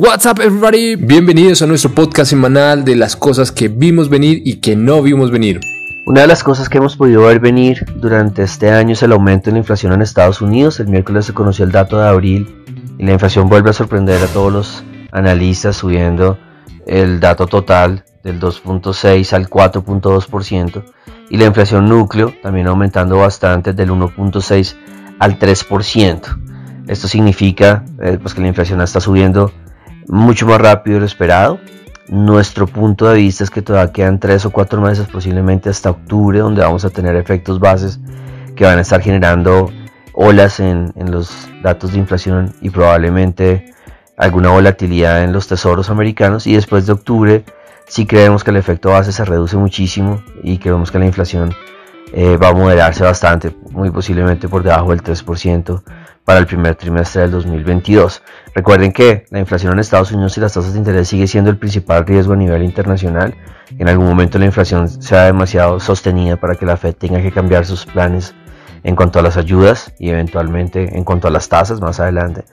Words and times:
What's 0.00 0.26
up 0.26 0.38
everybody? 0.40 0.94
Bienvenidos 0.94 1.60
a 1.60 1.66
nuestro 1.66 1.90
podcast 1.90 2.30
semanal 2.30 2.84
de 2.84 2.94
las 2.94 3.16
cosas 3.16 3.50
que 3.50 3.66
vimos 3.66 4.08
venir 4.08 4.42
y 4.44 4.60
que 4.60 4.76
no 4.76 5.02
vimos 5.02 5.32
venir. 5.32 5.58
Una 6.06 6.20
de 6.20 6.28
las 6.28 6.44
cosas 6.44 6.68
que 6.68 6.78
hemos 6.78 6.96
podido 6.96 7.22
ver 7.22 7.40
venir 7.40 7.84
durante 7.96 8.44
este 8.44 8.70
año 8.70 8.92
es 8.92 9.02
el 9.02 9.10
aumento 9.10 9.46
de 9.46 9.54
la 9.54 9.58
inflación 9.58 9.92
en 9.92 10.02
Estados 10.02 10.40
Unidos. 10.40 10.78
El 10.78 10.86
miércoles 10.86 11.26
se 11.26 11.34
conoció 11.34 11.64
el 11.64 11.72
dato 11.72 11.98
de 11.98 12.06
abril 12.06 12.64
y 12.96 13.02
la 13.02 13.12
inflación 13.12 13.48
vuelve 13.48 13.70
a 13.70 13.72
sorprender 13.72 14.22
a 14.22 14.28
todos 14.28 14.52
los 14.52 14.84
analistas 15.10 15.74
subiendo 15.74 16.38
el 16.86 17.18
dato 17.18 17.48
total 17.48 18.04
del 18.22 18.38
2.6 18.38 19.32
al 19.32 19.50
4.2% 19.50 20.84
y 21.28 21.38
la 21.38 21.46
inflación 21.46 21.88
núcleo 21.88 22.32
también 22.40 22.68
aumentando 22.68 23.16
bastante 23.16 23.72
del 23.72 23.90
1.6 23.90 24.76
al 25.18 25.40
3%. 25.40 26.84
Esto 26.86 27.08
significa 27.08 27.84
eh, 28.00 28.16
pues 28.22 28.34
que 28.34 28.40
la 28.40 28.46
inflación 28.46 28.80
está 28.80 29.00
subiendo 29.00 29.50
mucho 30.08 30.46
más 30.46 30.60
rápido 30.60 30.94
de 30.94 31.00
lo 31.00 31.06
esperado. 31.06 31.60
Nuestro 32.08 32.66
punto 32.66 33.06
de 33.08 33.16
vista 33.16 33.44
es 33.44 33.50
que 33.50 33.62
todavía 33.62 33.92
quedan 33.92 34.18
tres 34.18 34.46
o 34.46 34.50
cuatro 34.50 34.80
meses, 34.80 35.06
posiblemente 35.06 35.68
hasta 35.68 35.90
octubre, 35.90 36.38
donde 36.38 36.62
vamos 36.62 36.84
a 36.84 36.90
tener 36.90 37.14
efectos 37.16 37.60
bases 37.60 38.00
que 38.56 38.64
van 38.64 38.78
a 38.78 38.80
estar 38.80 39.02
generando 39.02 39.70
olas 40.14 40.58
en, 40.58 40.92
los 40.96 41.48
datos 41.62 41.92
de 41.92 41.98
inflación 41.98 42.54
y 42.60 42.70
probablemente 42.70 43.72
alguna 44.16 44.50
volatilidad 44.50 45.22
en 45.22 45.32
los 45.32 45.46
tesoros 45.46 45.90
americanos. 45.90 46.46
Y 46.46 46.54
después 46.54 46.86
de 46.86 46.92
octubre, 46.92 47.44
sí 47.86 48.06
creemos 48.06 48.42
que 48.42 48.50
el 48.50 48.56
efecto 48.56 48.90
base 48.90 49.12
se 49.12 49.24
reduce 49.24 49.56
muchísimo 49.56 50.22
y 50.42 50.58
creemos 50.58 50.90
que 50.90 50.98
la 50.98 51.06
inflación 51.06 51.54
eh, 52.12 52.36
va 52.36 52.48
a 52.48 52.52
moderarse 52.52 53.04
bastante, 53.04 53.54
muy 53.70 53.90
posiblemente 53.90 54.48
por 54.48 54.62
debajo 54.62 54.90
del 54.90 55.02
3% 55.02 55.82
para 56.24 56.40
el 56.40 56.46
primer 56.46 56.74
trimestre 56.74 57.22
del 57.22 57.30
2022. 57.30 58.22
Recuerden 58.54 58.92
que 58.92 59.24
la 59.30 59.38
inflación 59.38 59.72
en 59.72 59.78
Estados 59.78 60.12
Unidos 60.12 60.36
y 60.36 60.40
las 60.40 60.52
tasas 60.52 60.74
de 60.74 60.78
interés 60.78 61.08
sigue 61.08 61.26
siendo 61.26 61.50
el 61.50 61.56
principal 61.56 62.04
riesgo 62.04 62.34
a 62.34 62.36
nivel 62.36 62.62
internacional. 62.62 63.34
En 63.78 63.88
algún 63.88 64.06
momento 64.06 64.38
la 64.38 64.44
inflación 64.44 64.88
sea 64.88 65.24
demasiado 65.24 65.80
sostenida 65.80 66.36
para 66.36 66.54
que 66.54 66.66
la 66.66 66.76
Fed 66.76 66.94
tenga 66.94 67.22
que 67.22 67.32
cambiar 67.32 67.64
sus 67.64 67.86
planes 67.86 68.34
en 68.84 68.94
cuanto 68.94 69.18
a 69.18 69.22
las 69.22 69.36
ayudas 69.36 69.92
y 69.98 70.10
eventualmente 70.10 70.96
en 70.96 71.04
cuanto 71.04 71.28
a 71.28 71.30
las 71.30 71.48
tasas 71.48 71.80
más 71.80 72.00
adelante. 72.00 72.44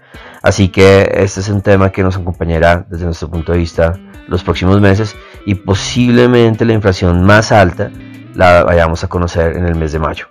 Así 0.41 0.69
que 0.69 1.11
este 1.13 1.39
es 1.41 1.49
un 1.49 1.61
tema 1.61 1.91
que 1.91 2.03
nos 2.03 2.17
acompañará 2.17 2.85
desde 2.89 3.05
nuestro 3.05 3.29
punto 3.29 3.51
de 3.51 3.57
vista 3.57 3.99
los 4.27 4.43
próximos 4.43 4.81
meses 4.81 5.15
y 5.45 5.55
posiblemente 5.55 6.65
la 6.65 6.73
inflación 6.73 7.23
más 7.23 7.51
alta 7.51 7.91
la 8.35 8.63
vayamos 8.63 9.03
a 9.03 9.07
conocer 9.07 9.55
en 9.57 9.65
el 9.65 9.75
mes 9.75 9.91
de 9.91 9.99
mayo. 9.99 10.27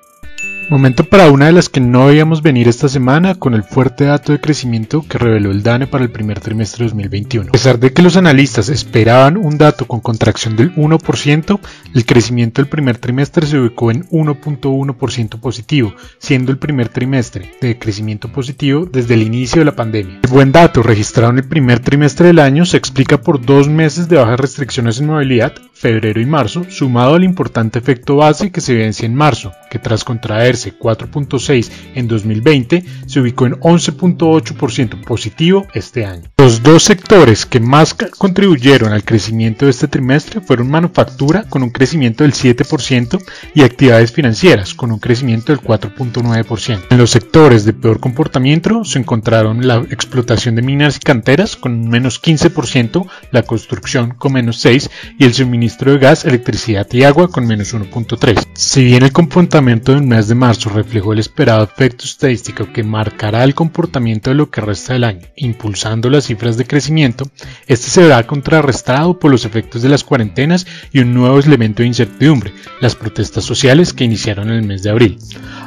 Momento 0.70 1.04
para 1.04 1.30
una 1.30 1.46
de 1.46 1.52
las 1.52 1.68
que 1.68 1.80
no 1.80 2.06
veíamos 2.06 2.40
venir 2.40 2.68
esta 2.68 2.88
semana 2.88 3.34
con 3.34 3.52
el 3.52 3.64
fuerte 3.64 4.04
dato 4.04 4.32
de 4.32 4.40
crecimiento 4.40 5.04
que 5.06 5.18
reveló 5.18 5.50
el 5.50 5.62
DANE 5.62 5.86
para 5.86 6.04
el 6.04 6.10
primer 6.10 6.40
trimestre 6.40 6.84
de 6.84 6.90
2021. 6.90 7.48
A 7.50 7.52
pesar 7.52 7.78
de 7.78 7.92
que 7.92 8.00
los 8.00 8.16
analistas 8.16 8.70
esperaban 8.70 9.36
un 9.36 9.58
dato 9.58 9.86
con 9.86 10.00
contracción 10.00 10.56
del 10.56 10.74
1%, 10.74 11.60
el 11.94 12.06
crecimiento 12.06 12.62
del 12.62 12.70
primer 12.70 12.96
trimestre 12.96 13.46
se 13.46 13.58
ubicó 13.58 13.90
en 13.90 14.08
1.1% 14.08 15.38
positivo, 15.38 15.94
siendo 16.18 16.50
el 16.50 16.56
primer 16.56 16.88
trimestre 16.88 17.52
de 17.60 17.78
crecimiento 17.78 18.32
positivo 18.32 18.86
desde 18.90 19.14
el 19.14 19.22
inicio 19.22 19.58
de 19.58 19.66
la 19.66 19.76
pandemia. 19.76 20.20
El 20.22 20.30
buen 20.30 20.50
dato 20.50 20.82
registrado 20.82 21.30
en 21.30 21.38
el 21.38 21.44
primer 21.44 21.80
trimestre 21.80 22.28
del 22.28 22.38
año 22.38 22.64
se 22.64 22.78
explica 22.78 23.20
por 23.20 23.44
dos 23.44 23.68
meses 23.68 24.08
de 24.08 24.16
bajas 24.16 24.40
restricciones 24.40 24.98
en 24.98 25.08
movilidad, 25.08 25.52
febrero 25.84 26.18
y 26.18 26.24
marzo, 26.24 26.64
sumado 26.70 27.14
al 27.14 27.24
importante 27.24 27.78
efecto 27.78 28.16
base 28.16 28.50
que 28.50 28.62
se 28.62 28.72
evidencia 28.72 29.04
en 29.04 29.14
marzo, 29.14 29.52
que 29.70 29.78
tras 29.78 30.02
contraerse 30.02 30.78
4.6 30.78 31.70
en 31.94 32.08
2020, 32.08 32.82
se 33.04 33.20
ubicó 33.20 33.44
en 33.44 33.60
11.8% 33.60 35.04
positivo 35.04 35.66
este 35.74 36.06
año. 36.06 36.22
Los 36.38 36.62
dos 36.62 36.84
sectores 36.84 37.44
que 37.44 37.60
más 37.60 37.92
contribuyeron 37.92 38.94
al 38.94 39.04
crecimiento 39.04 39.66
de 39.66 39.72
este 39.72 39.86
trimestre 39.86 40.40
fueron 40.40 40.70
manufactura 40.70 41.44
con 41.50 41.62
un 41.62 41.68
crecimiento 41.68 42.24
del 42.24 42.32
7% 42.32 43.22
y 43.54 43.60
actividades 43.60 44.10
financieras 44.10 44.72
con 44.72 44.90
un 44.90 45.00
crecimiento 45.00 45.52
del 45.52 45.60
4.9%. 45.60 46.80
En 46.88 46.96
los 46.96 47.10
sectores 47.10 47.66
de 47.66 47.74
peor 47.74 48.00
comportamiento 48.00 48.86
se 48.86 49.00
encontraron 49.00 49.66
la 49.66 49.84
explotación 49.90 50.54
de 50.54 50.62
minas 50.62 50.96
y 50.96 51.00
canteras 51.00 51.56
con 51.56 51.90
menos 51.90 52.22
15%, 52.22 53.06
la 53.32 53.42
construcción 53.42 54.14
con 54.16 54.32
menos 54.32 54.64
6% 54.64 54.88
y 55.18 55.24
el 55.24 55.34
suministro 55.34 55.73
de 55.76 55.98
gas, 55.98 56.24
electricidad 56.24 56.86
y 56.92 57.02
agua 57.02 57.28
con 57.28 57.46
menos 57.46 57.74
1.3. 57.74 58.46
Si 58.54 58.84
bien 58.84 59.02
el 59.02 59.12
comportamiento 59.12 59.92
del 59.92 60.02
mes 60.02 60.28
de 60.28 60.34
marzo 60.34 60.70
reflejó 60.70 61.12
el 61.12 61.18
esperado 61.18 61.64
efecto 61.64 62.04
estadístico 62.04 62.72
que 62.72 62.84
marcará 62.84 63.42
el 63.44 63.54
comportamiento 63.54 64.30
de 64.30 64.36
lo 64.36 64.50
que 64.50 64.60
resta 64.60 64.92
del 64.92 65.04
año, 65.04 65.26
impulsando 65.36 66.08
las 66.08 66.26
cifras 66.26 66.56
de 66.56 66.66
crecimiento, 66.66 67.28
este 67.66 67.90
se 67.90 68.02
verá 68.02 68.26
contrarrestado 68.26 69.18
por 69.18 69.30
los 69.30 69.44
efectos 69.44 69.82
de 69.82 69.88
las 69.88 70.04
cuarentenas 70.04 70.66
y 70.92 71.00
un 71.00 71.12
nuevo 71.12 71.38
elemento 71.40 71.82
de 71.82 71.88
incertidumbre, 71.88 72.52
las 72.80 72.94
protestas 72.94 73.44
sociales 73.44 73.92
que 73.92 74.04
iniciaron 74.04 74.48
en 74.50 74.54
el 74.54 74.62
mes 74.62 74.82
de 74.82 74.90
abril. 74.90 75.18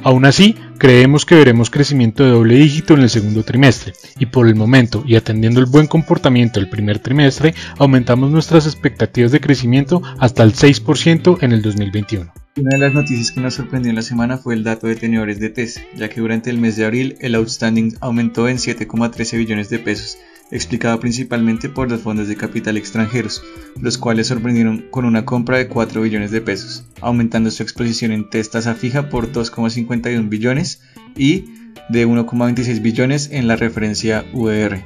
Aún 0.04 0.26
así, 0.26 0.56
Creemos 0.80 1.26
que 1.26 1.34
veremos 1.34 1.72
crecimiento 1.72 2.24
de 2.24 2.30
doble 2.30 2.56
dígito 2.56 2.94
en 2.94 3.02
el 3.02 3.10
segundo 3.10 3.44
trimestre 3.44 3.94
y 4.20 4.28
por 4.28 4.48
el 4.48 4.54
momento 4.54 5.04
y 5.08 5.16
atendiendo 5.16 5.60
el 5.60 5.66
buen 5.66 5.88
comportamiento 5.88 6.60
del 6.60 6.70
primer 6.70 7.00
trimestre, 7.00 7.56
aumentamos 7.80 8.30
nuestras 8.30 8.68
expectativas 8.68 9.32
de 9.32 9.42
crecimiento 9.42 10.04
hasta 10.20 10.44
el 10.44 10.54
6% 10.54 11.40
en 11.42 11.52
el 11.52 11.64
2021. 11.64 12.32
Una 12.58 12.70
de 12.72 12.78
las 12.78 12.94
noticias 12.94 13.32
que 13.32 13.42
nos 13.42 13.56
sorprendió 13.56 13.90
en 13.90 13.96
la 13.96 14.04
semana 14.04 14.38
fue 14.38 14.54
el 14.54 14.64
dato 14.64 14.86
de 14.86 14.96
tenedores 14.96 15.40
de 15.40 15.50
TES, 15.50 15.82
ya 15.96 16.10
que 16.10 16.22
durante 16.22 16.52
el 16.52 16.60
mes 16.60 16.76
de 16.76 16.86
abril 16.86 17.18
el 17.22 17.34
outstanding 17.34 17.96
aumentó 18.00 18.48
en 18.48 18.58
7,13 18.58 19.38
billones 19.38 19.70
de 19.70 19.80
pesos, 19.80 20.20
explicado 20.52 21.00
principalmente 21.00 21.70
por 21.70 21.90
los 21.90 22.02
fondos 22.02 22.28
de 22.28 22.36
capital 22.36 22.78
extranjeros, 22.78 23.44
los 23.82 23.98
cuales 23.98 24.28
sorprendieron 24.28 24.86
con 24.92 25.06
una 25.06 25.26
compra 25.26 25.58
de 25.58 25.68
4 25.68 26.02
billones 26.02 26.32
de 26.32 26.42
pesos, 26.42 26.86
aumentando 27.02 27.52
su 27.52 27.64
exposición 27.64 28.12
en 28.12 28.30
tasa 28.30 28.74
fija 28.76 29.10
por 29.10 29.32
2,51 29.32 30.30
billones 30.30 30.82
y 31.16 31.46
de 31.90 32.08
1,26 32.08 32.82
billones 32.82 33.30
en 33.32 33.48
la 33.48 33.56
referencia 33.56 34.26
UER. 34.34 34.84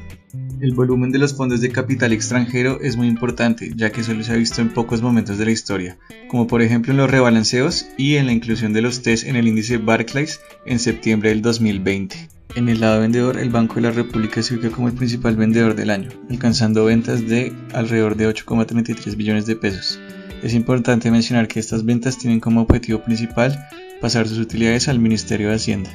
El 0.62 0.74
volumen 0.74 1.12
de 1.12 1.18
los 1.18 1.36
fondos 1.36 1.60
de 1.60 1.72
capital 1.72 2.14
extranjero 2.14 2.80
es 2.82 2.96
muy 2.96 3.08
importante, 3.08 3.72
ya 3.76 3.92
que 3.92 4.04
solo 4.04 4.24
se 4.24 4.32
ha 4.32 4.36
visto 4.36 4.62
en 4.62 4.70
pocos 4.70 5.02
momentos 5.02 5.38
de 5.38 5.46
la 5.46 5.52
historia, 5.52 5.98
como 6.30 6.48
por 6.48 6.62
ejemplo 6.62 6.92
en 6.92 6.98
los 6.98 7.10
rebalanceos 7.10 7.88
y 7.98 8.16
en 8.16 8.28
la 8.28 8.32
inclusión 8.32 8.72
de 8.72 8.82
los 8.82 9.02
TES 9.02 9.24
en 9.24 9.36
el 9.36 9.48
índice 9.48 9.78
Barclays 9.78 10.40
en 10.66 10.80
septiembre 10.80 11.30
del 11.30 11.42
2020. 11.42 12.30
En 12.54 12.68
el 12.68 12.82
lado 12.82 13.00
vendedor, 13.00 13.38
el 13.38 13.50
Banco 13.50 13.76
de 13.76 13.82
la 13.82 13.92
República 13.92 14.44
se 14.44 14.60
como 14.72 14.90
el 14.90 14.94
principal 14.94 15.38
vendedor 15.38 15.74
del 15.74 15.90
año, 15.90 16.10
alcanzando 16.30 16.84
ventas 16.84 17.26
de 17.26 17.54
alrededor 17.74 18.18
de 18.18 18.28
8,33 18.28 19.16
billones 19.16 19.46
de 19.46 19.56
pesos. 19.56 20.00
Es 20.44 20.54
importante 20.54 21.12
mencionar 21.12 21.48
que 21.48 21.62
estas 21.62 21.86
ventas 21.86 22.18
tienen 22.18 22.42
como 22.42 22.62
objetivo 22.62 23.02
principal 23.04 23.58
pasar 24.02 24.28
sus 24.28 24.38
utilidades 24.38 24.90
al 24.90 25.00
Ministerio 25.00 25.48
de 25.48 25.56
Hacienda. 25.56 25.90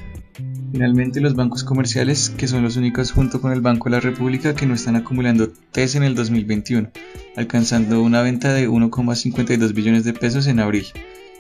Finalmente, 0.73 1.21
los 1.21 1.35
bancos 1.35 1.63
comerciales, 1.63 2.31
que 2.31 2.49
son 2.49 2.63
los 2.63 2.77
únicos 2.77 3.13
junto 3.13 3.43
con 3.43 3.53
el 3.53 3.61
Banco 3.61 3.91
de 3.91 3.97
la 3.97 4.01
República 4.01 4.55
que 4.55 4.65
no 4.65 4.75
están 4.75 4.97
acumulando 4.97 5.51
TES 5.73 5.97
en 5.97 6.05
el 6.05 6.15
2021, 6.15 6.91
alcanzando 7.37 8.03
una 8.03 8.23
venta 8.23 8.55
de 8.55 8.67
1,52 8.67 9.75
billones 9.75 10.05
de 10.05 10.15
pesos 10.15 10.47
en 10.47 10.61
abril, 10.61 10.87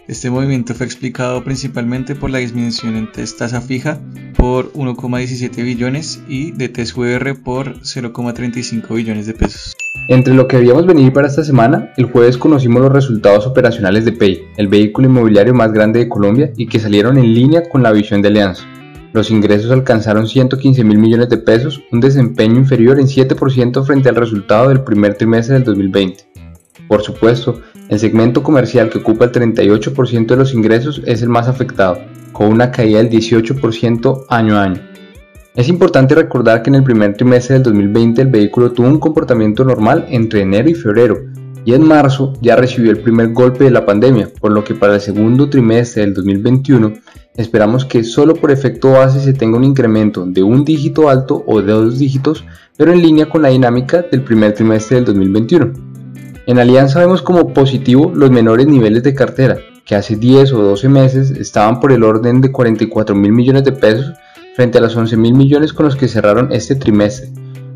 este 0.08 0.30
movimiento 0.30 0.74
fue 0.74 0.86
explicado 0.86 1.42
principalmente 1.42 2.14
por 2.14 2.30
la 2.30 2.38
disminución 2.38 2.96
en 2.96 3.10
test 3.10 3.38
tasa 3.38 3.60
fija 3.60 3.98
por 4.36 4.72
1,17 4.72 5.64
billones 5.64 6.22
y 6.28 6.52
de 6.52 6.68
test 6.68 6.96
UR 6.96 7.42
por 7.42 7.80
0,35 7.80 8.94
billones 8.94 9.26
de 9.26 9.34
pesos. 9.34 9.74
Entre 10.08 10.34
lo 10.34 10.46
que 10.46 10.58
debíamos 10.58 10.86
venir 10.86 11.12
para 11.12 11.26
esta 11.26 11.42
semana, 11.42 11.92
el 11.96 12.04
jueves 12.04 12.38
conocimos 12.38 12.82
los 12.82 12.92
resultados 12.92 13.46
operacionales 13.46 14.04
de 14.04 14.12
Pay, 14.12 14.42
el 14.56 14.68
vehículo 14.68 15.08
inmobiliario 15.08 15.52
más 15.52 15.72
grande 15.72 15.98
de 15.98 16.08
Colombia 16.08 16.52
y 16.56 16.68
que 16.68 16.78
salieron 16.78 17.18
en 17.18 17.34
línea 17.34 17.68
con 17.68 17.82
la 17.82 17.90
visión 17.90 18.22
de 18.22 18.28
Alianza. 18.28 18.64
Los 19.12 19.32
ingresos 19.32 19.72
alcanzaron 19.72 20.28
115 20.28 20.84
mil 20.84 20.98
millones 20.98 21.30
de 21.30 21.38
pesos, 21.38 21.82
un 21.90 22.00
desempeño 22.00 22.56
inferior 22.56 23.00
en 23.00 23.06
7% 23.06 23.84
frente 23.84 24.08
al 24.08 24.14
resultado 24.14 24.68
del 24.68 24.84
primer 24.84 25.14
trimestre 25.14 25.54
del 25.54 25.64
2020. 25.64 26.24
Por 26.86 27.02
supuesto, 27.02 27.60
el 27.88 27.98
segmento 27.98 28.42
comercial 28.42 28.90
que 28.90 28.98
ocupa 28.98 29.26
el 29.26 29.32
38% 29.32 30.26
de 30.26 30.36
los 30.36 30.54
ingresos 30.54 31.02
es 31.06 31.22
el 31.22 31.28
más 31.28 31.48
afectado, 31.48 31.98
con 32.32 32.48
una 32.48 32.70
caída 32.70 33.02
del 33.02 33.10
18% 33.10 34.24
año 34.28 34.56
a 34.56 34.64
año. 34.64 34.80
Es 35.54 35.68
importante 35.68 36.14
recordar 36.14 36.62
que 36.62 36.70
en 36.70 36.76
el 36.76 36.84
primer 36.84 37.16
trimestre 37.16 37.54
del 37.54 37.62
2020 37.62 38.22
el 38.22 38.28
vehículo 38.28 38.72
tuvo 38.72 38.88
un 38.88 38.98
comportamiento 38.98 39.64
normal 39.64 40.06
entre 40.10 40.42
enero 40.42 40.68
y 40.68 40.74
febrero, 40.74 41.18
y 41.64 41.74
en 41.74 41.86
marzo 41.86 42.34
ya 42.40 42.56
recibió 42.56 42.90
el 42.90 42.98
primer 42.98 43.32
golpe 43.32 43.64
de 43.64 43.70
la 43.70 43.86
pandemia, 43.86 44.30
por 44.40 44.52
lo 44.52 44.62
que 44.64 44.74
para 44.74 44.94
el 44.94 45.00
segundo 45.00 45.48
trimestre 45.48 46.02
del 46.02 46.14
2021 46.14 46.92
esperamos 47.36 47.84
que 47.84 48.04
solo 48.04 48.34
por 48.34 48.50
efecto 48.50 48.92
base 48.92 49.20
se 49.20 49.32
tenga 49.32 49.58
un 49.58 49.64
incremento 49.64 50.24
de 50.26 50.42
un 50.42 50.64
dígito 50.64 51.08
alto 51.08 51.42
o 51.46 51.60
de 51.60 51.72
dos 51.72 51.98
dígitos, 51.98 52.44
pero 52.76 52.92
en 52.92 53.02
línea 53.02 53.28
con 53.28 53.42
la 53.42 53.48
dinámica 53.48 54.02
del 54.02 54.22
primer 54.22 54.54
trimestre 54.54 54.96
del 54.96 55.06
2021. 55.06 55.85
En 56.46 56.60
Alianza 56.60 57.00
vemos 57.00 57.22
como 57.22 57.52
positivo 57.52 58.12
los 58.14 58.30
menores 58.30 58.68
niveles 58.68 59.02
de 59.02 59.16
cartera, 59.16 59.58
que 59.84 59.96
hace 59.96 60.14
10 60.14 60.52
o 60.52 60.62
12 60.62 60.88
meses 60.88 61.30
estaban 61.32 61.80
por 61.80 61.90
el 61.90 62.04
orden 62.04 62.40
de 62.40 62.52
44 62.52 63.16
mil 63.16 63.32
millones 63.32 63.64
de 63.64 63.72
pesos 63.72 64.12
frente 64.54 64.78
a 64.78 64.80
los 64.80 64.94
11 64.94 65.16
mil 65.16 65.34
millones 65.34 65.72
con 65.72 65.86
los 65.86 65.96
que 65.96 66.06
cerraron 66.06 66.52
este 66.52 66.76
trimestre, 66.76 67.30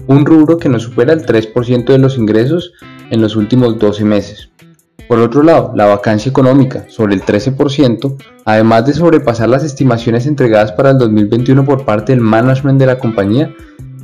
un 0.06 0.24
rubro 0.24 0.56
que 0.56 0.68
no 0.68 0.78
supera 0.78 1.12
el 1.12 1.26
3% 1.26 1.84
de 1.84 1.98
los 1.98 2.16
ingresos 2.16 2.72
en 3.10 3.20
los 3.20 3.34
últimos 3.34 3.76
12 3.76 4.04
meses. 4.04 4.50
Por 5.08 5.18
otro 5.18 5.42
lado, 5.42 5.72
la 5.74 5.86
vacancia 5.86 6.30
económica, 6.30 6.84
sobre 6.90 7.14
el 7.14 7.22
13%, 7.22 8.16
además 8.44 8.86
de 8.86 8.92
sobrepasar 8.92 9.48
las 9.48 9.64
estimaciones 9.64 10.26
entregadas 10.26 10.70
para 10.70 10.90
el 10.90 10.98
2021 10.98 11.64
por 11.64 11.84
parte 11.84 12.12
del 12.12 12.20
management 12.20 12.78
de 12.78 12.86
la 12.86 13.00
compañía, 13.00 13.52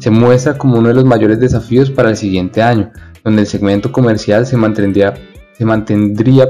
se 0.01 0.11
muestra 0.11 0.59
como 0.59 0.79
uno 0.79 0.89
de 0.89 0.95
los 0.95 1.05
mayores 1.05 1.39
desafíos 1.39 1.93
para 1.93 2.11
el 2.11 2.17
siguiente 2.17 2.63
año, 2.63 2.91
donde 3.27 3.43
el 3.43 3.49
segmento 3.49 3.91
comercial 3.91 4.47
se 4.47 4.57
mantendría, 4.57 5.13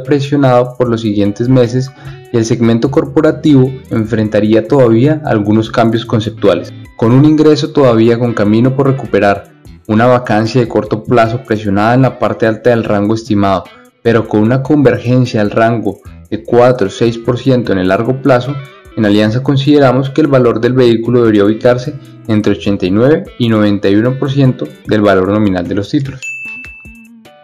presionado 0.05 0.77
por 0.77 0.91
los 0.91 1.01
siguientes 1.01 1.49
meses 1.49 1.91
y 2.35 2.37
el 2.37 2.45
segmento 2.45 2.91
corporativo 2.91 3.73
enfrentaría 3.91 4.69
todavía 4.69 5.23
algunos 5.25 5.71
cambios 5.71 6.05
conceptuales. 6.05 6.75
Con 6.99 7.13
un 7.13 7.25
ingreso 7.25 7.71
todavía 7.71 8.19
con 8.19 8.35
camino 8.35 8.77
por 8.77 8.89
recuperar, 8.89 9.49
una 9.87 10.05
vacancia 10.05 10.61
de 10.61 10.69
corto 10.69 11.03
plazo 11.03 11.45
presionada 11.45 11.95
en 11.95 12.03
la 12.03 12.19
parte 12.19 12.47
alta 12.47 12.69
del 12.69 12.85
rango 12.85 13.15
estimado, 13.15 13.65
pero 14.03 14.29
con 14.29 14.43
una 14.43 14.63
convergencia 14.63 15.41
al 15.41 15.53
rango 15.53 16.01
de 16.29 16.45
4-6% 16.45 17.71
en 17.71 17.79
el 17.79 17.89
largo 17.89 18.21
plazo, 18.21 18.55
en 18.99 19.07
Alianza 19.07 19.43
consideramos 19.43 20.11
que 20.11 20.21
el 20.21 20.27
valor 20.27 20.61
del 20.61 20.75
vehículo 20.75 21.21
debería 21.21 21.47
ubicarse 21.47 21.95
entre 22.29 22.53
89 22.53 23.25
y 23.39 23.49
91% 23.49 24.69
del 24.87 25.01
valor 25.01 25.33
nominal 25.33 25.67
de 25.67 25.75
los 25.75 25.89
títulos. 25.89 26.36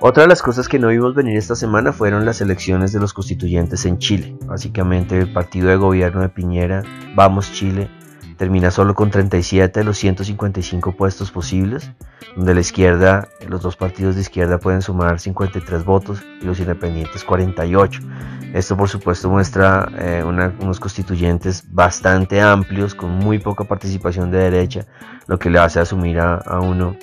Otra 0.04 0.24
de 0.24 0.28
las 0.28 0.42
cosas 0.42 0.66
que 0.66 0.80
no 0.80 0.88
vimos 0.88 1.14
venir 1.14 1.36
esta 1.36 1.54
semana 1.54 1.92
fueron 1.92 2.26
las 2.26 2.40
elecciones 2.40 2.92
de 2.92 2.98
los 2.98 3.12
constituyentes 3.12 3.86
en 3.86 3.98
Chile. 3.98 4.36
Básicamente 4.46 5.16
el 5.16 5.32
partido 5.32 5.68
de 5.68 5.76
gobierno 5.76 6.22
de 6.22 6.28
Piñera, 6.28 6.82
Vamos 7.14 7.52
Chile, 7.52 7.88
termina 8.36 8.72
solo 8.72 8.96
con 8.96 9.12
37 9.12 9.78
de 9.78 9.84
los 9.84 9.96
155 9.98 10.96
puestos 10.96 11.30
posibles, 11.30 11.92
donde 12.34 12.52
la 12.52 12.60
izquierda, 12.62 13.28
los 13.46 13.62
dos 13.62 13.76
partidos 13.76 14.16
de 14.16 14.22
izquierda 14.22 14.58
pueden 14.58 14.82
sumar 14.82 15.20
53 15.20 15.84
votos 15.84 16.20
y 16.40 16.46
los 16.46 16.58
independientes 16.58 17.22
48. 17.22 18.00
Esto 18.54 18.76
por 18.76 18.88
supuesto 18.88 19.30
muestra 19.30 19.88
eh, 20.00 20.24
unos 20.24 20.80
constituyentes 20.80 21.72
bastante 21.72 22.40
amplios, 22.40 22.96
con 22.96 23.12
muy 23.12 23.38
poca 23.38 23.62
participación 23.62 24.32
de 24.32 24.38
derecha, 24.38 24.84
lo 25.28 25.38
que 25.38 25.48
le 25.48 25.60
hace 25.60 25.78
asumir 25.78 26.18
a, 26.18 26.38
a 26.38 26.58
uno 26.58 26.96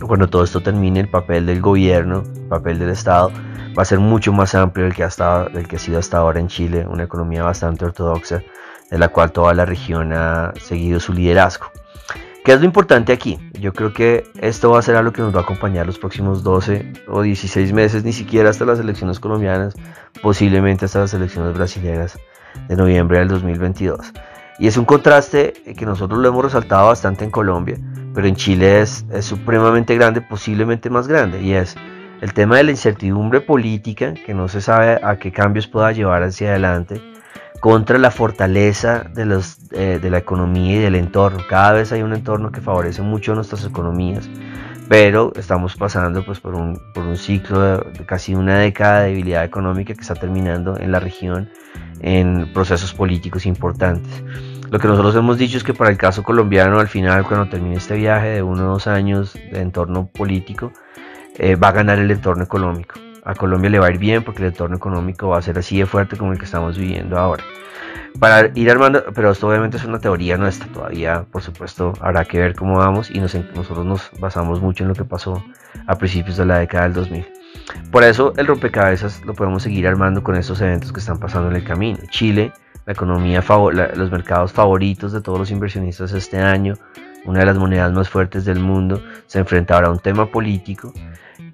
cuando 0.00 0.28
todo 0.28 0.44
esto 0.44 0.60
termine, 0.60 1.00
el 1.00 1.08
papel 1.08 1.46
del 1.46 1.60
gobierno, 1.60 2.22
el 2.34 2.48
papel 2.48 2.78
del 2.78 2.90
Estado, 2.90 3.30
va 3.76 3.82
a 3.82 3.84
ser 3.84 3.98
mucho 3.98 4.32
más 4.32 4.54
amplio 4.54 4.84
del 4.84 4.94
que, 4.94 5.04
ha 5.04 5.08
estado, 5.08 5.48
del 5.48 5.68
que 5.68 5.76
ha 5.76 5.78
sido 5.78 5.98
hasta 5.98 6.18
ahora 6.18 6.40
en 6.40 6.48
Chile, 6.48 6.86
una 6.88 7.04
economía 7.04 7.42
bastante 7.42 7.84
ortodoxa, 7.84 8.42
de 8.90 8.98
la 8.98 9.08
cual 9.08 9.32
toda 9.32 9.54
la 9.54 9.64
región 9.64 10.12
ha 10.12 10.52
seguido 10.56 11.00
su 11.00 11.12
liderazgo. 11.12 11.66
¿Qué 12.44 12.52
es 12.52 12.60
lo 12.60 12.66
importante 12.66 13.12
aquí? 13.12 13.40
Yo 13.58 13.72
creo 13.72 13.92
que 13.92 14.24
esto 14.40 14.70
va 14.70 14.78
a 14.78 14.82
ser 14.82 14.94
algo 14.94 15.12
que 15.12 15.20
nos 15.20 15.34
va 15.34 15.40
a 15.40 15.42
acompañar 15.42 15.84
los 15.84 15.98
próximos 15.98 16.44
12 16.44 16.92
o 17.08 17.22
16 17.22 17.72
meses, 17.72 18.04
ni 18.04 18.12
siquiera 18.12 18.50
hasta 18.50 18.64
las 18.64 18.78
elecciones 18.78 19.18
colombianas, 19.18 19.74
posiblemente 20.22 20.84
hasta 20.84 21.00
las 21.00 21.12
elecciones 21.12 21.54
brasileñas 21.54 22.16
de 22.68 22.76
noviembre 22.76 23.18
del 23.18 23.28
2022. 23.28 24.12
Y 24.58 24.66
es 24.66 24.76
un 24.76 24.84
contraste 24.84 25.52
que 25.76 25.84
nosotros 25.84 26.20
lo 26.20 26.28
hemos 26.28 26.44
resaltado 26.44 26.86
bastante 26.88 27.24
en 27.24 27.30
Colombia, 27.30 27.76
pero 28.14 28.26
en 28.26 28.36
Chile 28.36 28.80
es, 28.80 29.04
supremamente 29.20 29.94
grande, 29.94 30.22
posiblemente 30.22 30.88
más 30.88 31.06
grande, 31.06 31.42
y 31.42 31.52
es 31.52 31.76
el 32.22 32.32
tema 32.32 32.56
de 32.56 32.64
la 32.64 32.70
incertidumbre 32.70 33.42
política, 33.42 34.14
que 34.14 34.32
no 34.32 34.48
se 34.48 34.62
sabe 34.62 34.98
a 35.02 35.18
qué 35.18 35.30
cambios 35.30 35.66
pueda 35.66 35.92
llevar 35.92 36.22
hacia 36.22 36.50
adelante, 36.50 37.02
contra 37.60 37.98
la 37.98 38.10
fortaleza 38.10 39.04
de, 39.14 39.26
los, 39.26 39.58
eh, 39.72 39.98
de 40.00 40.10
la 40.10 40.18
economía 40.18 40.76
y 40.76 40.78
del 40.78 40.94
entorno. 40.94 41.40
Cada 41.48 41.72
vez 41.72 41.92
hay 41.92 42.02
un 42.02 42.14
entorno 42.14 42.50
que 42.50 42.60
favorece 42.60 43.02
mucho 43.02 43.34
nuestras 43.34 43.64
economías, 43.64 44.28
pero 44.88 45.32
estamos 45.36 45.76
pasando 45.76 46.24
pues, 46.24 46.40
por, 46.40 46.54
un, 46.54 46.80
por 46.94 47.04
un 47.04 47.16
ciclo 47.16 47.60
de, 47.60 48.06
casi 48.06 48.34
una 48.34 48.58
década 48.58 49.00
de 49.00 49.08
debilidad 49.08 49.44
económica 49.44 49.94
que 49.94 50.00
está 50.00 50.14
terminando 50.14 50.78
en 50.78 50.92
la 50.92 51.00
región 51.00 51.50
en 52.00 52.52
procesos 52.52 52.94
políticos 52.94 53.46
importantes. 53.46 54.22
Lo 54.70 54.78
que 54.78 54.88
nosotros 54.88 55.14
hemos 55.14 55.38
dicho 55.38 55.56
es 55.56 55.64
que 55.64 55.74
para 55.74 55.90
el 55.90 55.96
caso 55.96 56.22
colombiano, 56.22 56.80
al 56.80 56.88
final, 56.88 57.24
cuando 57.24 57.48
termine 57.48 57.76
este 57.76 57.94
viaje 57.94 58.28
de 58.28 58.42
uno 58.42 58.64
o 58.64 58.72
dos 58.72 58.86
años 58.86 59.34
de 59.34 59.60
entorno 59.60 60.08
político, 60.08 60.72
eh, 61.38 61.54
va 61.54 61.68
a 61.68 61.72
ganar 61.72 61.98
el 61.98 62.10
entorno 62.10 62.44
económico. 62.44 62.98
A 63.24 63.34
Colombia 63.34 63.70
le 63.70 63.78
va 63.78 63.86
a 63.86 63.90
ir 63.90 63.98
bien 63.98 64.24
porque 64.24 64.42
el 64.42 64.48
entorno 64.48 64.76
económico 64.76 65.28
va 65.28 65.38
a 65.38 65.42
ser 65.42 65.58
así 65.58 65.78
de 65.78 65.86
fuerte 65.86 66.16
como 66.16 66.32
el 66.32 66.38
que 66.38 66.44
estamos 66.44 66.78
viviendo 66.78 67.18
ahora. 67.18 67.44
Para 68.18 68.50
ir 68.54 68.70
armando, 68.70 69.04
pero 69.14 69.30
esto 69.30 69.48
obviamente 69.48 69.76
es 69.76 69.84
una 69.84 69.98
teoría 69.98 70.36
nuestra, 70.36 70.68
todavía 70.72 71.24
por 71.30 71.42
supuesto 71.42 71.92
habrá 72.00 72.24
que 72.24 72.38
ver 72.38 72.54
cómo 72.54 72.78
vamos 72.78 73.10
y 73.10 73.20
nosotros 73.20 73.84
nos 73.84 74.10
basamos 74.18 74.60
mucho 74.60 74.84
en 74.84 74.88
lo 74.88 74.94
que 74.94 75.04
pasó 75.04 75.44
a 75.86 75.98
principios 75.98 76.38
de 76.38 76.46
la 76.46 76.58
década 76.58 76.84
del 76.84 76.94
2000. 76.94 77.35
Por 77.90 78.04
eso 78.04 78.32
el 78.36 78.46
rompecabezas 78.46 79.24
lo 79.24 79.34
podemos 79.34 79.62
seguir 79.62 79.86
armando 79.86 80.22
con 80.22 80.36
estos 80.36 80.60
eventos 80.60 80.92
que 80.92 81.00
están 81.00 81.18
pasando 81.18 81.50
en 81.50 81.56
el 81.56 81.64
camino. 81.64 81.98
Chile 82.10 82.52
la 82.86 82.92
economía, 82.92 83.42
los 83.94 84.10
mercados 84.10 84.52
favoritos 84.52 85.12
de 85.12 85.20
todos 85.20 85.38
los 85.38 85.50
inversionistas 85.50 86.12
este 86.12 86.38
año, 86.38 86.74
una 87.24 87.40
de 87.40 87.46
las 87.46 87.56
monedas 87.56 87.92
más 87.92 88.08
fuertes 88.08 88.44
del 88.44 88.60
mundo, 88.60 89.02
se 89.26 89.40
enfrenta 89.40 89.74
ahora 89.74 89.88
a 89.88 89.90
un 89.90 89.98
tema 89.98 90.26
político 90.26 90.92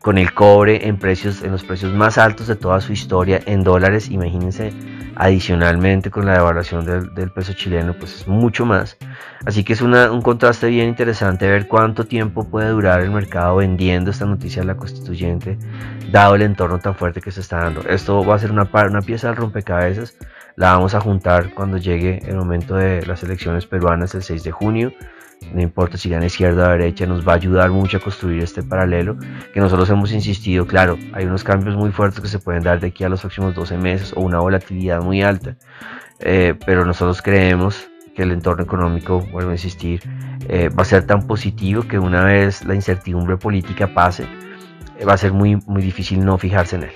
con 0.02 0.18
el 0.18 0.34
cobre 0.34 0.88
en 0.88 0.98
precios 0.98 1.42
en 1.42 1.52
los 1.52 1.62
precios 1.62 1.94
más 1.94 2.18
altos 2.18 2.48
de 2.48 2.56
toda 2.56 2.80
su 2.80 2.92
historia 2.92 3.40
en 3.46 3.62
dólares. 3.62 4.10
Imagínense 4.10 4.72
adicionalmente 5.14 6.10
con 6.10 6.26
la 6.26 6.32
devaluación 6.32 6.84
del, 6.84 7.30
peso 7.30 7.52
chileno 7.52 7.94
pues 7.94 8.16
es 8.16 8.28
mucho 8.28 8.66
más. 8.66 8.96
Así 9.46 9.64
que 9.64 9.74
es 9.74 9.80
un 9.80 10.22
contraste 10.22 10.68
bien 10.68 10.88
interesante 10.88 11.48
ver 11.48 11.68
cuánto 11.68 12.04
tiempo 12.04 12.48
puede 12.48 12.70
durar 12.70 13.00
el 13.00 13.10
mercado 13.10 13.56
vendiendo 13.56 14.10
esta 14.10 14.26
noticia 14.26 14.62
de 14.62 14.66
la 14.66 14.76
constituyente 14.76 15.58
dado 16.10 16.34
el 16.34 16.42
entorno 16.42 16.78
tan 16.78 16.94
fuerte 16.94 17.20
que 17.20 17.30
se 17.30 17.40
está 17.40 17.58
dando. 17.58 17.82
Esto 17.82 18.24
va 18.24 18.34
a 18.34 18.38
ser 18.38 18.50
una, 18.50 18.68
una 18.72 19.02
pieza 19.02 19.28
del 19.28 19.36
rompecabezas. 19.36 20.14
La 20.56 20.74
vamos 20.74 20.94
a 20.94 21.00
juntar 21.00 21.54
cuando 21.54 21.78
llegue 21.78 22.20
el 22.26 22.36
momento 22.36 22.74
de 22.74 23.06
las 23.06 23.22
elecciones 23.22 23.66
peruanas 23.66 24.14
el 24.14 24.22
6 24.22 24.42
de 24.42 24.50
junio 24.50 24.92
no 25.54 25.60
importa 25.60 25.96
si 25.96 26.08
gana 26.08 26.26
izquierda 26.26 26.68
o 26.68 26.70
derecha, 26.70 27.06
nos 27.06 27.26
va 27.26 27.32
a 27.32 27.36
ayudar 27.36 27.70
mucho 27.70 27.96
a 27.96 28.00
construir 28.00 28.42
este 28.42 28.62
paralelo 28.62 29.16
que 29.52 29.60
nosotros 29.60 29.88
hemos 29.90 30.12
insistido, 30.12 30.66
claro, 30.66 30.98
hay 31.12 31.24
unos 31.24 31.44
cambios 31.44 31.76
muy 31.76 31.90
fuertes 31.90 32.20
que 32.20 32.28
se 32.28 32.38
pueden 32.38 32.62
dar 32.62 32.80
de 32.80 32.88
aquí 32.88 33.04
a 33.04 33.08
los 33.08 33.20
próximos 33.20 33.54
12 33.54 33.78
meses 33.78 34.12
o 34.16 34.20
una 34.20 34.38
volatilidad 34.40 35.02
muy 35.02 35.22
alta, 35.22 35.56
eh, 36.20 36.54
pero 36.64 36.84
nosotros 36.84 37.22
creemos 37.22 37.88
que 38.14 38.22
el 38.22 38.32
entorno 38.32 38.62
económico, 38.62 39.20
vuelvo 39.32 39.50
a 39.50 39.54
insistir, 39.54 40.02
eh, 40.48 40.68
va 40.68 40.82
a 40.82 40.86
ser 40.86 41.06
tan 41.06 41.26
positivo 41.26 41.82
que 41.82 41.98
una 41.98 42.24
vez 42.24 42.64
la 42.64 42.74
incertidumbre 42.74 43.36
política 43.36 43.94
pase, 43.94 44.26
eh, 44.98 45.04
va 45.04 45.14
a 45.14 45.18
ser 45.18 45.32
muy, 45.32 45.56
muy 45.66 45.82
difícil 45.82 46.24
no 46.24 46.38
fijarse 46.38 46.76
en 46.76 46.82
él. 46.84 46.92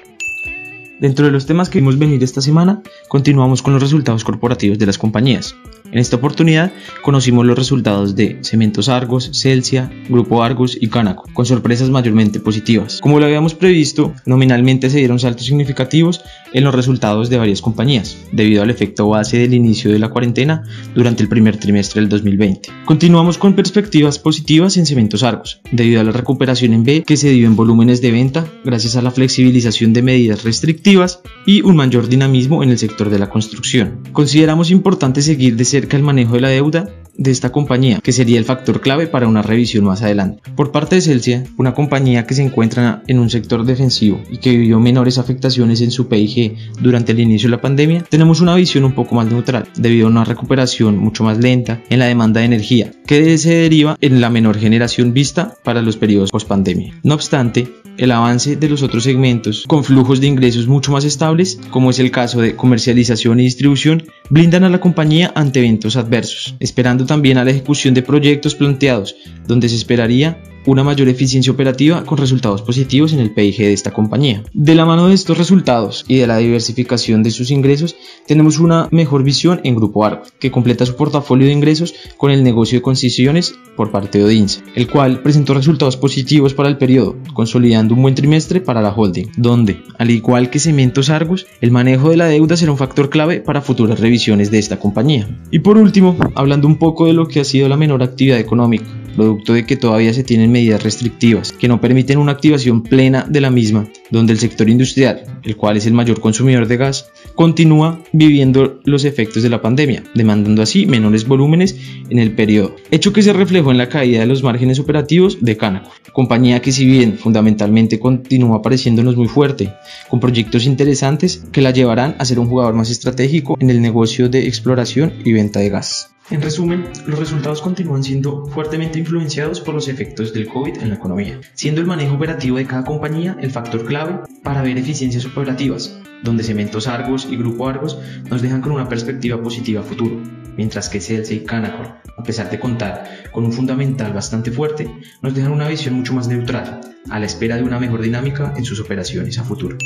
Dentro 1.01 1.27
de 1.27 1.33
los 1.33 1.45
temas 1.45 1.69
que 1.69 1.79
vimos 1.79 1.99
venir 1.99 2.23
esta 2.23 2.41
semana, 2.41 2.81
continuamos 3.09 3.61
con 3.61 3.75
los 3.75 3.83
resultados 3.83 4.25
corporativos 4.25 4.79
de 4.79 4.87
las 4.87 4.97
compañías. 4.97 5.55
En 5.93 5.99
esta 5.99 6.17
oportunidad 6.17 6.73
conocimos 7.03 7.47
los 7.47 7.57
resultados 7.57 8.17
de 8.17 8.39
Cementos 8.43 8.89
Argos, 8.89 9.31
Celsia, 9.33 9.91
Grupo 10.09 10.43
Argos 10.43 10.77
y 10.81 10.89
Canaco, 10.89 11.25
con 11.33 11.47
sorpresas 11.47 11.91
mayormente 11.91 12.41
positivas. 12.41 13.01
Como 13.01 13.21
lo 13.21 13.27
habíamos 13.27 13.55
previsto, 13.55 14.13
nominalmente 14.25 14.91
se 14.91 14.99
dieron 14.99 15.19
saltos 15.19 15.47
significativos 15.47 16.23
en 16.53 16.65
los 16.65 16.75
resultados 16.75 17.31
de 17.31 17.39
varias 17.39 17.61
compañías, 17.61 18.17
debido 18.33 18.63
al 18.63 18.71
efecto 18.71 19.09
base 19.09 19.39
del 19.39 19.55
inicio 19.55 19.93
de 19.93 19.99
la 19.99 20.09
cuarentena 20.09 20.65
durante 20.95 21.23
el 21.23 21.29
primer 21.29 21.57
trimestre 21.59 22.01
del 22.01 22.09
2020. 22.09 22.69
Continuamos 22.85 23.39
con 23.39 23.55
perspectivas 23.55 24.19
positivas 24.19 24.77
en 24.77 24.87
Cementos 24.87 25.23
Argos, 25.23 25.61
debido 25.71 26.01
a 26.01 26.05
la 26.05 26.13
recuperación 26.13 26.73
en 26.73 26.85
B 26.85 27.05
que 27.07 27.17
se 27.17 27.31
dio 27.31 27.47
en 27.47 27.57
volúmenes 27.57 28.01
de 28.01 28.11
venta 28.11 28.47
gracias 28.65 28.97
a 28.97 29.03
la 29.03 29.11
flexibilización 29.11 29.93
de 29.93 30.03
medidas 30.03 30.45
restrictivas 30.45 31.21
y 31.47 31.63
un 31.63 31.77
mayor 31.77 32.09
dinamismo 32.09 32.63
en 32.63 32.71
el 32.71 32.79
sector 32.79 33.11
de 33.11 33.19
la 33.19 33.29
construcción. 33.29 34.03
Consideramos 34.13 34.71
importante 34.71 35.23
seguir 35.23 35.57
de 35.57 35.65
el 35.77 36.03
manejo 36.03 36.35
de 36.35 36.41
la 36.41 36.49
deuda 36.49 36.89
de 37.19 37.31
esta 37.31 37.51
compañía, 37.51 38.01
que 38.03 38.13
sería 38.13 38.39
el 38.39 38.45
factor 38.45 38.81
clave 38.81 39.07
para 39.07 39.29
una 39.29 39.43
revisión 39.43 39.85
más 39.85 40.03
adelante. 40.03 40.43
Por 40.55 40.73
parte 40.73 40.97
de 40.97 41.01
Celsia, 41.01 41.45
una 41.57 41.75
compañía 41.75 42.27
que 42.27 42.35
se 42.35 42.43
encuentra 42.43 43.03
en 43.07 43.19
un 43.19 43.31
sector 43.31 43.65
defensivo 43.65 44.21
y 44.31 44.39
que 44.39 44.57
vivió 44.57 44.81
menores 44.81 45.19
afectaciones 45.19 45.81
en 45.81 45.91
su 45.91 46.09
PIG 46.09 46.57
durante 46.81 47.13
el 47.13 47.21
inicio 47.21 47.49
de 47.49 47.57
la 47.57 47.63
pandemia, 47.63 48.05
tenemos 48.09 48.41
una 48.41 48.55
visión 48.55 48.85
un 48.85 48.93
poco 48.93 49.15
más 49.15 49.27
neutral, 49.27 49.69
debido 49.77 50.07
a 50.07 50.11
una 50.11 50.25
recuperación 50.25 50.99
mucho 50.99 51.25
más 51.25 51.39
lenta 51.39 51.83
en 51.89 51.99
la 51.99 52.07
demanda 52.07 52.41
de 52.41 52.47
energía, 52.47 52.93
que 53.07 53.39
se 53.39 53.55
deriva 53.55 53.97
en 54.01 54.21
la 54.21 54.31
menor 54.31 54.59
generación 54.59 55.13
vista 55.13 55.55
para 55.65 55.83
los 55.83 55.97
periodos 55.97 56.31
post 56.31 56.49
pandemia. 56.49 56.95
No 57.03 57.15
obstante, 57.15 57.69
el 57.99 58.13
avance 58.13 58.57
de 58.57 58.69
los 58.69 58.83
otros 58.83 59.05
segmentos 59.05 59.65
con 59.67 59.85
flujos 59.85 60.21
de 60.21 60.27
ingresos 60.27 60.67
mucho 60.67 60.93
más 60.93 61.05
estables, 61.05 61.59
como 61.71 61.91
es 61.91 61.99
el 61.99 62.11
caso 62.11 62.41
de 62.41 62.57
comercialización 62.57 63.41
y 63.41 63.45
distribución, 63.45 64.05
blindan 64.31 64.65
a 64.65 64.69
la 64.69 64.81
compañía 64.81 65.33
ante 65.35 65.61
eventos 65.61 65.97
adversos, 65.97 66.55
esperando 66.61 67.07
también 67.07 67.39
a 67.39 67.45
la 67.45 67.51
ejecución 67.51 67.95
de 67.95 68.03
proyectos 68.03 68.55
planteados, 68.55 69.17
donde 69.47 69.69
se 69.69 69.77
esperaría 69.77 70.41
una 70.67 70.85
mayor 70.85 71.09
eficiencia 71.09 71.53
operativa 71.53 72.05
con 72.05 72.19
resultados 72.19 72.63
positivos 72.63 73.13
en 73.13 73.21
el 73.21 73.33
PIG 73.33 73.59
de 73.59 73.73
esta 73.73 73.93
compañía. 73.93 74.43
De 74.53 74.75
la 74.75 74.85
mano 74.85 75.09
de 75.09 75.15
estos 75.15 75.39
resultados 75.39 76.05
y 76.09 76.17
de 76.17 76.27
la 76.27 76.39
diversificación 76.39 77.23
de 77.23 77.31
sus 77.31 77.51
ingresos, 77.51 77.97
tenemos 78.27 78.59
una 78.59 78.89
mejor 78.91 79.23
visión 79.23 79.61
en 79.65 79.77
Grupo 79.77 80.05
Argos, 80.05 80.33
que 80.39 80.51
completa 80.51 80.85
su 80.85 80.97
portafolio 80.97 81.47
de 81.47 81.53
ingresos 81.53 81.95
con 82.17 82.31
el 82.31 82.43
negocio 82.43 82.79
de 82.79 82.83
concesiones 82.83 83.55
por 83.77 83.91
parte 83.91 84.19
de 84.19 84.25
Odinsa, 84.25 84.63
el 84.75 84.89
cual 84.89 85.23
presentó 85.23 85.55
resultados 85.55 85.97
positivos 85.97 86.55
para 86.55 86.69
el 86.69 86.79
periodo, 86.79 87.17
consolidando 87.35 87.95
un 87.95 88.03
buen 88.03 88.15
trimestre 88.15 88.61
para 88.61 88.83
la 88.83 88.93
holding, 88.93 89.29
donde, 89.37 89.83
al 89.99 90.11
igual 90.11 90.51
que 90.51 90.59
Cementos 90.59 91.11
Argos, 91.11 91.47
el 91.61 91.71
manejo 91.71 92.11
de 92.11 92.17
la 92.17 92.27
deuda 92.27 92.57
será 92.57 92.73
un 92.73 92.79
factor 92.79 93.11
clave 93.11 93.41
para 93.41 93.61
futuras 93.61 94.01
revisiones 94.01 94.51
de 94.51 94.59
esta 94.59 94.79
compañía. 94.79 95.29
Y 95.51 95.61
por 95.61 95.79
último, 95.79 96.17
hablando 96.35 96.67
un 96.67 96.79
poco 96.79 97.07
de 97.07 97.13
lo 97.13 97.29
que 97.29 97.41
ha 97.41 97.45
sido 97.45 97.69
la 97.69 97.77
menor 97.77 98.03
actividad 98.03 98.39
económica, 98.39 98.87
producto 99.17 99.55
de 99.55 99.67
que 99.67 99.77
todavía 99.77 100.13
se 100.13 100.23
tienen 100.23 100.53
medidas 100.53 100.83
restrictivas 100.83 101.53
que 101.53 101.69
no 101.69 101.81
permiten 101.81 102.19
una 102.19 102.33
activación 102.33 102.83
plena 102.83 103.27
de 103.29 103.41
la 103.41 103.51
misma, 103.51 103.89
donde 104.11 104.33
el 104.33 104.39
sector 104.39 104.69
industrial, 104.69 105.25
el 105.43 105.57
cual 105.57 105.77
es 105.77 105.87
el 105.87 105.95
mayor 105.95 106.21
consumidor 106.21 106.69
de 106.69 106.77
gas, 106.77 107.11
continúa 107.35 108.01
viviendo 108.13 108.81
los 108.85 109.05
efectos 109.05 109.43
de 109.43 109.51
la 109.51 109.63
pandemia, 109.63 110.05
demandando 110.15 110.63
así 110.63 110.87
menores 110.87 111.27
volúmenes 111.27 111.77
en 112.11 112.19
el 112.19 112.33
periodo, 112.33 112.77
hecho 112.91 113.13
que 113.13 113.23
se 113.23 113.33
reflejó 113.33 113.71
en 113.71 113.79
la 113.79 113.89
caída 113.89 114.21
de 114.21 114.27
los 114.27 114.43
márgenes 114.43 114.79
operativos 114.79 115.39
de 115.41 115.57
Canacol, 115.57 115.93
compañía 116.13 116.63
que 116.63 116.73
si 116.73 116.87
bien 116.87 117.19
fundamentalmente 117.19 117.99
continúa 117.99 118.59
apareciéndonos 118.59 119.17
muy 119.17 119.29
fuerte, 119.29 119.73
con 120.09 120.21
proyectos 120.21 120.65
interesantes 120.65 121.45
que 121.53 121.63
la 121.63 121.73
llevarán 121.73 122.17
a 122.19 122.25
ser 122.25 122.39
un 122.39 122.49
jugador 122.49 122.75
más 122.75 122.91
estratégico 122.91 123.57
en 123.61 123.71
el 123.71 123.81
negocio 123.81 124.29
de 124.29 124.47
exploración 124.47 125.13
y 125.25 125.33
venta 125.33 125.61
de 125.61 125.71
gas. 125.71 126.16
En 126.29 126.43
resumen, 126.43 126.89
los 127.07 127.21
resultados 127.21 127.63
continúan 127.63 128.03
siendo 128.03 128.47
fuertemente 128.47 128.99
influenciados 128.99 129.61
por 129.61 129.75
los 129.75 129.87
efectos 129.87 130.33
del 130.33 130.49
COVID 130.49 130.83
en 130.83 130.89
la 130.89 130.97
economía, 130.97 131.41
siendo 131.55 131.81
el 131.81 131.87
manejo 131.87 132.17
operativo 132.17 132.57
de 132.57 132.67
cada 132.67 132.85
compañía 132.85 133.37
el 133.41 133.53
factor 133.53 133.85
clave 133.85 134.23
para 134.43 134.61
ver 134.63 134.77
eficiencias 134.77 135.25
operativas, 135.25 136.01
donde 136.25 136.43
Cementos 136.43 136.89
Argos 136.89 137.29
y 137.31 137.37
Grupo 137.37 137.69
Argos 137.69 138.01
nos 138.29 138.43
dejan 138.43 138.61
con 138.61 138.73
una 138.73 138.89
perspectiva 138.89 139.41
positiva 139.41 139.83
a 139.83 139.85
futuro, 139.85 140.21
mientras 140.57 140.89
que 140.89 141.01
Celsius 141.01 141.43
y 141.43 141.45
Canacol, 141.45 141.95
a 142.19 142.23
pesar 142.25 142.51
de 142.51 142.59
contar 142.59 143.09
con 143.31 143.45
un 143.45 143.53
fundamental 143.53 144.13
bastante 144.13 144.51
fuerte, 144.51 144.91
nos 145.23 145.33
dejan 145.33 145.53
una 145.53 145.69
visión 145.69 145.95
mucho 145.95 146.13
más 146.13 146.27
neutral, 146.27 146.81
a 147.09 147.21
la 147.21 147.27
espera 147.27 147.55
de 147.55 147.63
una 147.63 147.79
mejor 147.79 148.03
dinámica 148.03 148.53
en 148.57 148.65
sus 148.65 148.81
operaciones 148.81 149.39
a 149.39 149.45
futuro. 149.45 149.79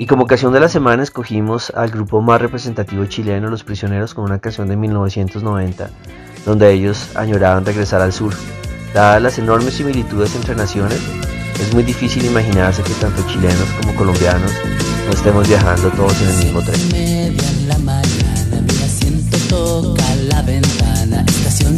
Y 0.00 0.06
como 0.06 0.22
ocasión 0.22 0.52
de 0.52 0.60
la 0.60 0.68
semana 0.68 1.02
escogimos 1.02 1.70
al 1.70 1.90
grupo 1.90 2.22
más 2.22 2.40
representativo 2.40 3.04
chileno, 3.06 3.50
Los 3.50 3.64
Prisioneros, 3.64 4.14
con 4.14 4.24
una 4.24 4.38
canción 4.38 4.68
de 4.68 4.76
1990, 4.76 5.90
donde 6.46 6.72
ellos 6.72 7.16
añoraban 7.16 7.66
regresar 7.66 8.00
al 8.00 8.12
sur. 8.12 8.32
Dadas 8.94 9.20
las 9.20 9.38
enormes 9.40 9.74
similitudes 9.74 10.36
entre 10.36 10.54
naciones, 10.54 11.00
es 11.60 11.74
muy 11.74 11.82
difícil 11.82 12.24
imaginarse 12.24 12.84
que 12.84 12.94
tanto 12.94 13.26
chilenos 13.26 13.68
como 13.80 13.92
colombianos 13.96 14.52
no 15.04 15.12
estemos 15.12 15.48
viajando 15.48 15.90
todos 15.90 16.22
en 16.22 16.28
el 16.28 16.36
mismo 16.44 16.62
tren. 16.62 16.80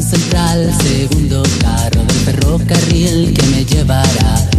Central, 0.01 0.73
segundo 0.83 1.43
carro 1.61 2.03
del 2.03 2.17
ferrocarril 2.25 3.33
que 3.33 3.43
me 3.49 3.65
llevará 3.65 4.51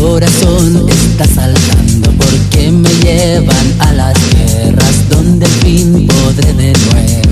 corazón 0.00 0.86
está 0.88 1.26
saltando 1.26 2.10
porque 2.18 2.70
me 2.70 2.90
llevan 3.02 3.74
a 3.80 3.92
las 3.92 4.14
guerras 4.30 5.08
donde 5.08 5.46
el 5.46 5.52
fin 5.52 6.06
podré 6.06 6.52
de 6.54 6.72
nuevo. 6.72 7.25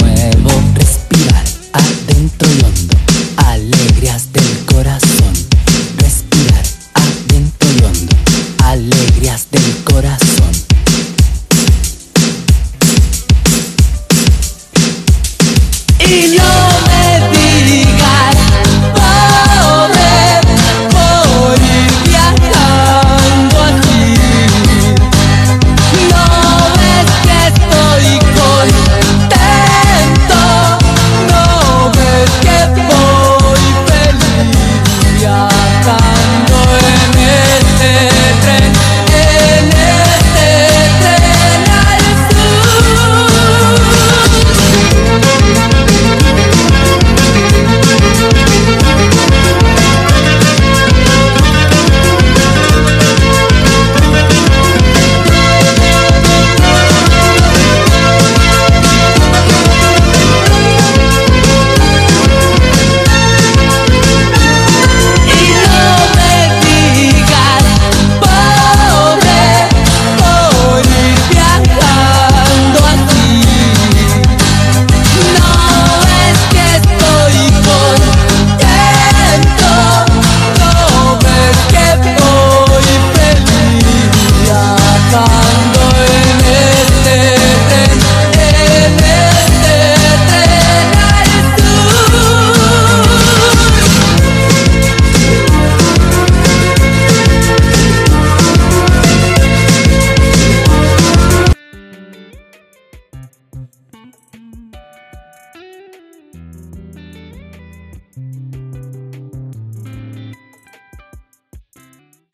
nuevo. 0.00 0.63